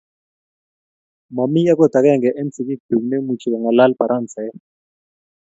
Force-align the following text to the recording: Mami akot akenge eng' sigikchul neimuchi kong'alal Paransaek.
Mami 1.35 1.61
akot 1.71 1.93
akenge 1.97 2.29
eng' 2.39 2.53
sigikchul 2.55 3.01
neimuchi 3.07 3.47
kong'alal 3.51 3.91
Paransaek. 3.99 4.55